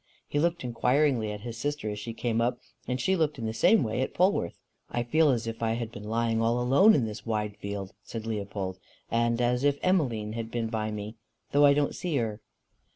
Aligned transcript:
He 0.27 0.39
looked 0.39 0.63
inquiringly 0.63 1.31
at 1.31 1.41
his 1.41 1.59
sister 1.59 1.87
as 1.91 1.99
she 1.99 2.11
came 2.11 2.41
up, 2.41 2.57
and 2.87 2.99
she 2.99 3.15
looked 3.15 3.37
in 3.37 3.45
the 3.45 3.53
same 3.53 3.83
way 3.83 4.01
at 4.01 4.15
Polwarth. 4.15 4.57
"I 4.89 5.03
feel 5.03 5.29
as 5.29 5.45
if 5.45 5.61
I 5.61 5.73
had 5.73 5.91
been 5.91 6.05
lying 6.09 6.41
all 6.41 6.59
alone 6.59 6.95
in 6.95 7.05
this 7.05 7.23
wide 7.23 7.55
field," 7.57 7.93
said 8.01 8.25
Leopold, 8.25 8.79
"and 9.11 9.39
as 9.39 9.63
if 9.63 9.77
Emmeline 9.83 10.33
had 10.33 10.49
been 10.49 10.69
by 10.69 10.89
me, 10.89 11.17
though 11.51 11.67
I 11.67 11.75
didn't 11.75 11.93
see 11.93 12.15
her." 12.17 12.41